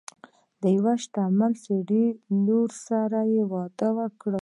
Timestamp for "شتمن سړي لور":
1.03-2.69